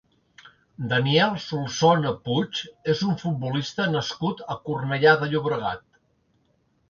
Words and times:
Daniel 0.91 1.35
Solsona 1.41 2.13
Puig 2.29 2.61
és 2.93 3.03
un 3.09 3.13
futbolista 3.23 3.87
nascut 3.97 4.41
a 4.53 4.57
Cornellà 4.69 5.13
de 5.25 5.29
Llobregat. 5.35 5.85